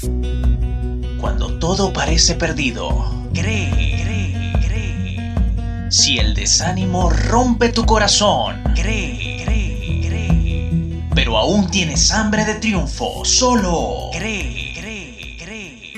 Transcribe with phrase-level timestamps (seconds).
[0.00, 2.88] Cuando todo parece perdido,
[3.34, 3.70] cree,
[4.02, 5.90] cree, cree.
[5.90, 11.02] Si el desánimo rompe tu corazón, cree, cree, cree.
[11.14, 15.92] Pero aún tienes hambre de triunfo, solo cree, cree, cree.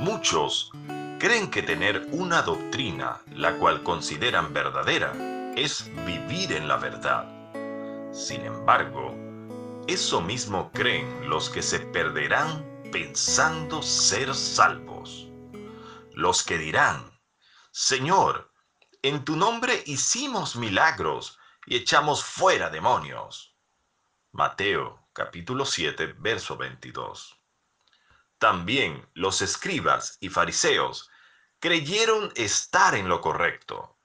[0.00, 0.70] Muchos
[1.18, 5.12] creen que tener una doctrina la cual consideran verdadera
[5.56, 7.37] es vivir en la verdad.
[8.12, 9.14] Sin embargo,
[9.86, 15.28] eso mismo creen los que se perderán pensando ser salvos.
[16.12, 17.18] Los que dirán,
[17.70, 18.52] Señor,
[19.02, 23.54] en tu nombre hicimos milagros y echamos fuera demonios.
[24.32, 27.38] Mateo capítulo 7, verso 22.
[28.38, 31.10] También los escribas y fariseos
[31.60, 33.98] creyeron estar en lo correcto,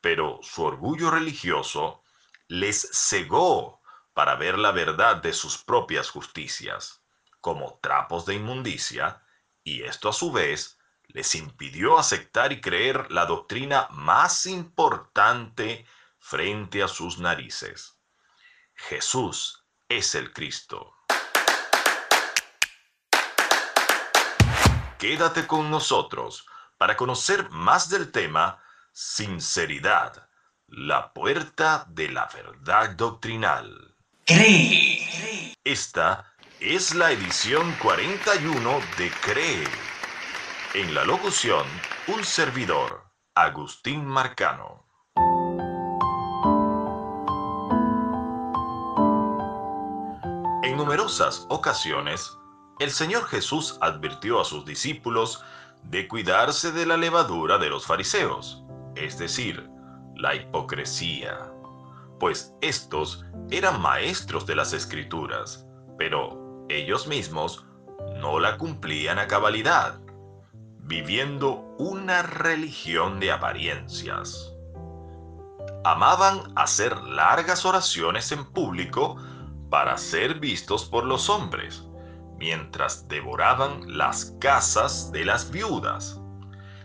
[0.00, 2.02] pero su orgullo religioso
[2.48, 3.82] les cegó
[4.14, 7.02] para ver la verdad de sus propias justicias,
[7.40, 9.22] como trapos de inmundicia,
[9.62, 15.86] y esto a su vez les impidió aceptar y creer la doctrina más importante
[16.18, 17.98] frente a sus narices.
[18.74, 20.94] Jesús es el Cristo.
[24.98, 30.27] Quédate con nosotros para conocer más del tema Sinceridad,
[30.68, 33.94] la puerta de la verdad doctrinal.
[34.26, 35.54] Cree.
[35.64, 36.30] Esta
[36.60, 39.64] es la edición 41 de Cree.
[40.74, 41.64] En la locución,
[42.08, 44.86] un servidor, Agustín Marcano.
[50.62, 52.30] En numerosas ocasiones,
[52.78, 55.42] el Señor Jesús advirtió a sus discípulos
[55.84, 58.62] de cuidarse de la levadura de los fariseos,
[58.94, 59.70] es decir,
[60.18, 61.50] la hipocresía,
[62.18, 65.66] pues estos eran maestros de las escrituras,
[65.96, 67.64] pero ellos mismos
[68.20, 70.00] no la cumplían a cabalidad,
[70.80, 74.52] viviendo una religión de apariencias.
[75.84, 79.16] Amaban hacer largas oraciones en público
[79.70, 81.84] para ser vistos por los hombres,
[82.38, 86.17] mientras devoraban las casas de las viudas.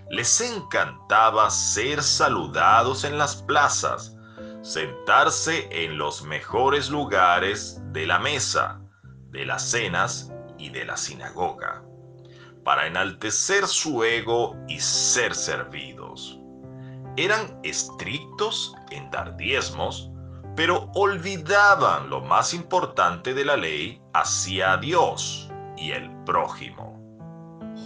[0.10, 4.16] Les encantaba ser saludados en las plazas,
[4.62, 8.80] sentarse en los mejores lugares de la mesa,
[9.32, 11.84] de las cenas y de la sinagoga,
[12.64, 16.40] para enaltecer su ego y ser servidos.
[17.18, 20.10] Eran estrictos en dar diezmos,
[20.56, 27.00] pero olvidaban lo más importante de la ley hacia Dios y el prójimo.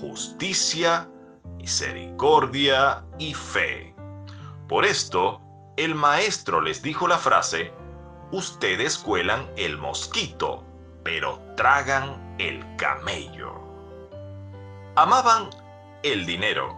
[0.02, 1.10] Justicia,
[1.58, 3.94] misericordia y fe.
[4.68, 5.42] Por esto,
[5.78, 7.74] el maestro les dijo la frase,
[8.32, 10.64] ustedes cuelan el mosquito,
[11.04, 13.54] pero tragan el camello.
[14.96, 15.50] Amaban
[16.04, 16.76] el dinero,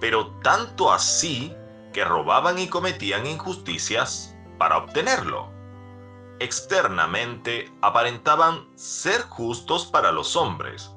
[0.00, 1.54] pero tanto así
[1.92, 5.50] que robaban y cometían injusticias para obtenerlo.
[6.40, 10.90] Externamente aparentaban ser justos para los hombres,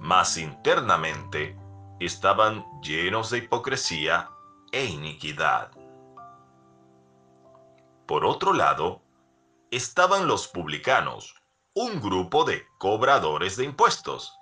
[0.00, 1.56] mas internamente
[2.00, 4.30] estaban llenos de hipocresía
[4.72, 5.70] e iniquidad.
[8.06, 9.02] Por otro lado,
[9.70, 11.34] estaban los publicanos,
[11.74, 14.32] un grupo de cobradores de impuestos,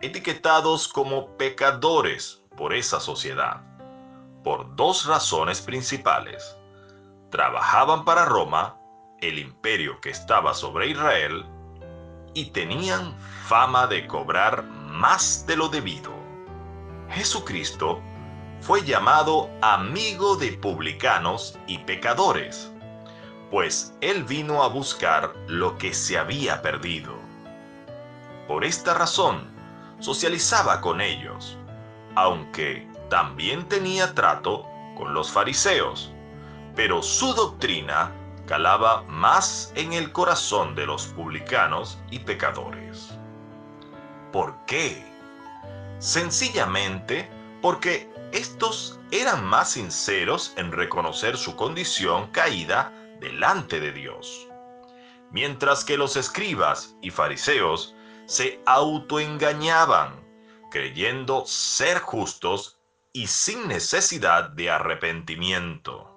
[0.00, 3.62] etiquetados como pecadores por esa sociedad,
[4.42, 6.56] por dos razones principales
[7.32, 8.76] trabajaban para Roma,
[9.20, 11.46] el imperio que estaba sobre Israel,
[12.34, 16.12] y tenían fama de cobrar más de lo debido.
[17.12, 18.00] Jesucristo
[18.60, 22.72] fue llamado amigo de publicanos y pecadores,
[23.50, 27.14] pues él vino a buscar lo que se había perdido.
[28.48, 29.50] Por esta razón,
[29.98, 31.58] socializaba con ellos,
[32.14, 36.12] aunque también tenía trato con los fariseos,
[36.74, 38.10] pero su doctrina
[38.46, 43.10] calaba más en el corazón de los publicanos y pecadores.
[44.32, 45.11] ¿Por qué?
[46.02, 54.48] Sencillamente porque estos eran más sinceros en reconocer su condición caída delante de Dios,
[55.30, 57.94] mientras que los escribas y fariseos
[58.26, 60.26] se autoengañaban,
[60.72, 62.80] creyendo ser justos
[63.12, 66.10] y sin necesidad de arrepentimiento.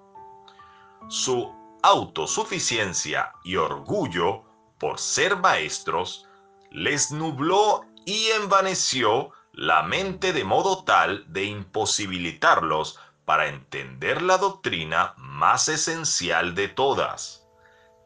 [1.08, 1.54] Su
[1.84, 4.42] autosuficiencia y orgullo
[4.80, 6.26] por ser maestros
[6.72, 15.14] les nubló y envaneció la mente de modo tal de imposibilitarlos para entender la doctrina
[15.16, 17.48] más esencial de todas,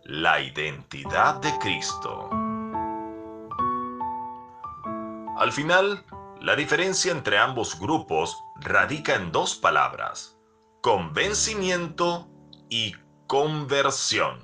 [0.05, 2.31] la identidad de Cristo.
[5.39, 6.05] Al final,
[6.41, 10.39] la diferencia entre ambos grupos radica en dos palabras,
[10.83, 12.29] convencimiento
[12.69, 12.95] y
[13.27, 14.41] conversión.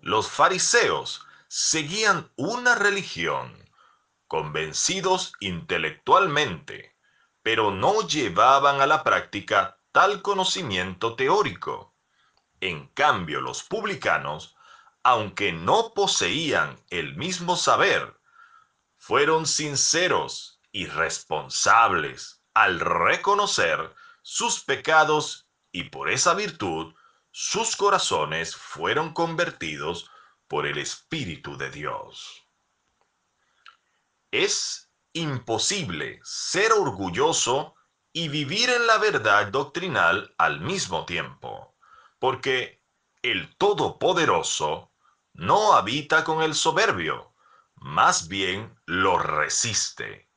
[0.00, 3.52] Los fariseos seguían una religión,
[4.30, 6.94] convencidos intelectualmente,
[7.42, 11.96] pero no llevaban a la práctica tal conocimiento teórico.
[12.60, 14.54] En cambio, los publicanos,
[15.02, 18.20] aunque no poseían el mismo saber,
[18.96, 23.92] fueron sinceros y responsables al reconocer
[24.22, 26.94] sus pecados y por esa virtud
[27.32, 30.08] sus corazones fueron convertidos
[30.46, 32.46] por el Espíritu de Dios.
[34.30, 37.74] Es imposible ser orgulloso
[38.12, 41.76] y vivir en la verdad doctrinal al mismo tiempo,
[42.18, 42.82] porque
[43.22, 44.92] el Todopoderoso
[45.32, 47.34] no habita con el soberbio,
[47.74, 50.28] más bien lo resiste.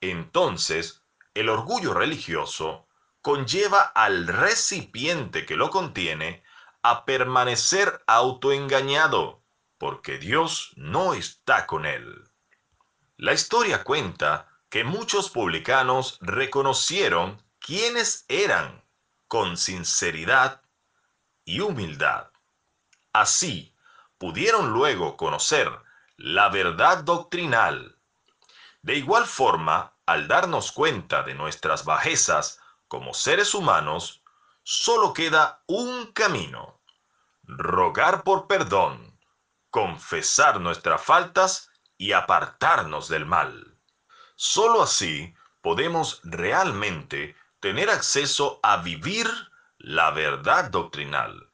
[0.00, 1.02] Entonces,
[1.34, 2.88] el orgullo religioso
[3.22, 6.42] conlleva al recipiente que lo contiene
[6.82, 9.42] a permanecer autoengañado,
[9.78, 12.27] porque Dios no está con él.
[13.20, 18.84] La historia cuenta que muchos publicanos reconocieron quiénes eran
[19.26, 20.62] con sinceridad
[21.44, 22.30] y humildad.
[23.12, 23.74] Así,
[24.18, 25.68] pudieron luego conocer
[26.16, 27.98] la verdad doctrinal.
[28.82, 34.22] De igual forma, al darnos cuenta de nuestras bajezas como seres humanos,
[34.62, 36.80] solo queda un camino.
[37.42, 39.18] Rogar por perdón,
[39.70, 41.67] confesar nuestras faltas
[41.98, 43.76] y apartarnos del mal.
[44.36, 49.28] Solo así podemos realmente tener acceso a vivir
[49.76, 51.50] la verdad doctrinal.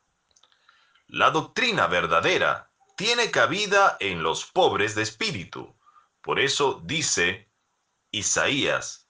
[1.08, 5.75] La doctrina verdadera tiene cabida en los pobres de espíritu.
[6.20, 7.50] Por eso dice
[8.12, 9.05] Isaías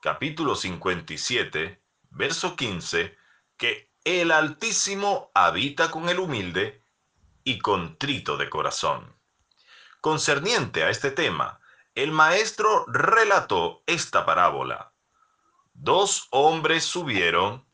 [0.00, 3.16] capítulo 57, verso 15,
[3.58, 6.82] que el Altísimo habita con el humilde
[7.44, 9.19] y contrito de corazón.
[10.00, 11.60] Concerniente a este tema,
[11.94, 14.94] el maestro relató esta parábola.
[15.74, 17.66] Dos hombres subieron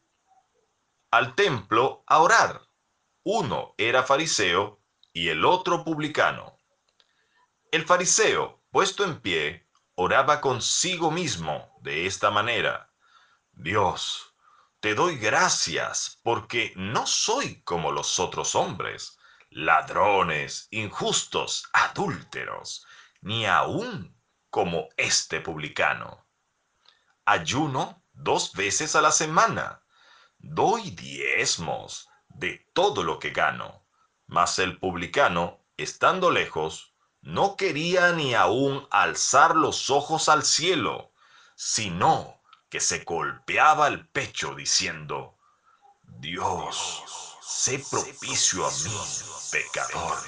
[1.12, 2.62] al templo a orar.
[3.22, 4.80] Uno era fariseo
[5.12, 6.58] y el otro publicano.
[7.70, 12.90] El fariseo, puesto en pie, oraba consigo mismo de esta manera.
[13.52, 14.34] Dios,
[14.80, 19.16] te doy gracias porque no soy como los otros hombres,
[19.50, 22.86] ladrones, injustos, adúlteros
[23.20, 24.16] ni aún
[24.50, 26.26] como este publicano.
[27.24, 29.82] Ayuno dos veces a la semana.
[30.38, 33.84] Doy diezmos de todo lo que gano.
[34.26, 41.12] Mas el publicano, estando lejos, no quería ni aún alzar los ojos al cielo,
[41.56, 45.36] sino que se golpeaba el pecho diciendo,
[46.02, 48.96] Dios, sé propicio a mí,
[49.52, 50.18] pecador.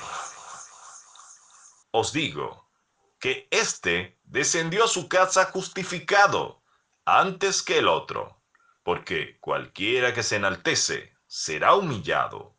[1.91, 2.71] Os digo,
[3.19, 6.63] que éste descendió a su casa justificado
[7.05, 8.41] antes que el otro,
[8.85, 12.57] porque cualquiera que se enaltece será humillado,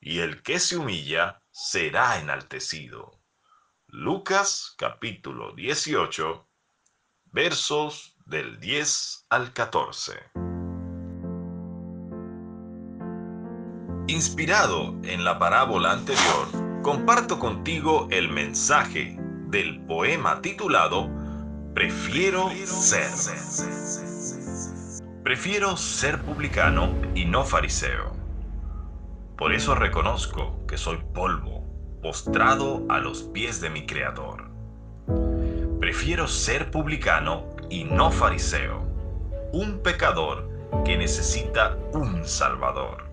[0.00, 3.22] y el que se humilla será enaltecido.
[3.86, 6.48] Lucas capítulo 18,
[7.26, 10.61] versos del 10 al 14.
[14.12, 19.16] Inspirado en la parábola anterior, comparto contigo el mensaje
[19.46, 21.08] del poema titulado
[21.72, 23.08] Prefiero ser.
[25.24, 28.12] Prefiero ser publicano y no fariseo.
[29.38, 31.64] Por eso reconozco que soy polvo,
[32.02, 34.50] postrado a los pies de mi Creador.
[35.80, 38.82] Prefiero ser publicano y no fariseo,
[39.54, 40.50] un pecador
[40.84, 43.11] que necesita un Salvador.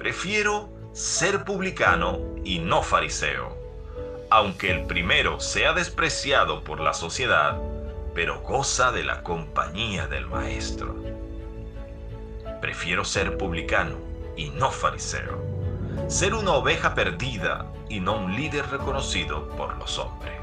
[0.00, 3.60] Prefiero ser publicano y no fariseo
[4.30, 7.60] aunque el primero sea despreciado por la sociedad,
[8.14, 10.94] pero goza de la compañía del Maestro.
[12.60, 13.96] Prefiero ser publicano
[14.36, 15.44] y no fariseo,
[16.06, 20.38] ser una oveja perdida y no un líder reconocido por los hombres.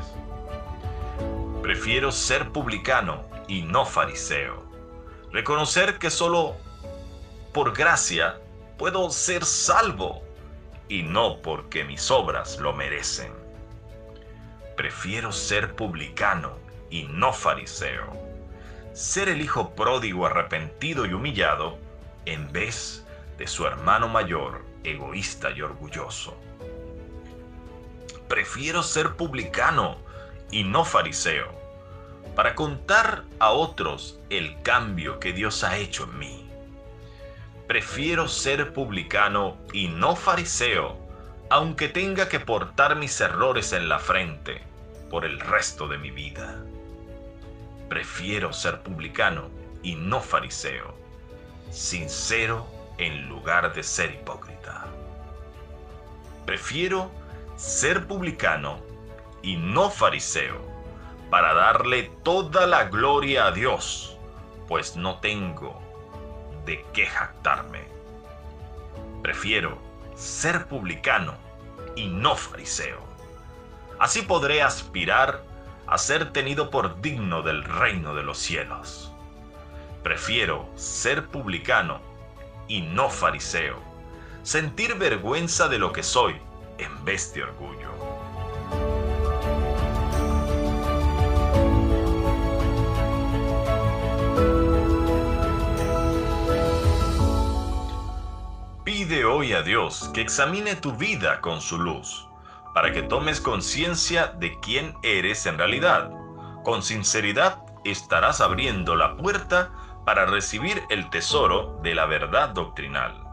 [1.62, 4.64] Prefiero ser publicano y no fariseo,
[5.32, 6.56] reconocer que solo
[7.54, 8.38] por gracia
[8.78, 10.22] puedo ser salvo
[10.90, 13.48] y no porque mis obras lo merecen
[14.78, 16.60] prefiero ser publicano
[16.92, 18.14] y no fariseo,
[18.94, 21.80] ser el hijo pródigo arrepentido y humillado
[22.26, 23.04] en vez
[23.40, 26.38] de su hermano mayor egoísta y orgulloso.
[28.30, 29.98] Prefiero ser publicano
[30.52, 31.52] y no fariseo,
[32.36, 36.47] para contar a otros el cambio que Dios ha hecho en mí.
[37.68, 40.98] Prefiero ser publicano y no fariseo,
[41.50, 44.62] aunque tenga que portar mis errores en la frente
[45.10, 46.64] por el resto de mi vida.
[47.90, 49.50] Prefiero ser publicano
[49.84, 50.96] y no fariseo,
[51.70, 52.66] sincero
[52.98, 54.86] en lugar de ser hipócrita.
[56.46, 57.12] Prefiero
[57.58, 58.80] ser publicano
[59.42, 60.62] y no fariseo,
[61.30, 64.18] para darle toda la gloria a Dios,
[64.70, 65.87] pues no tengo
[66.68, 67.88] de qué jactarme.
[69.24, 69.80] Prefiero
[70.16, 71.34] ser publicano
[71.96, 73.00] y no fariseo.
[73.98, 75.44] Así podré aspirar
[75.88, 79.12] a ser tenido por digno del reino de los cielos.
[80.04, 82.02] Prefiero ser publicano
[82.68, 83.80] y no fariseo,
[84.44, 86.36] sentir vergüenza de lo que soy
[86.78, 87.97] en vez de orgullo.
[99.54, 102.28] A Dios que examine tu vida con su luz,
[102.74, 106.12] para que tomes conciencia de quién eres en realidad.
[106.64, 109.72] Con sinceridad estarás abriendo la puerta
[110.06, 113.24] para recibir el tesoro de la verdad doctrinal.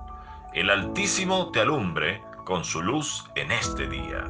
[0.53, 4.25] El Altísimo te alumbre con su luz en este día.